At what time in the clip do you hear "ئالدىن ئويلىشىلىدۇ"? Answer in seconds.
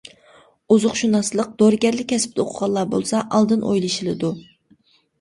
3.31-4.37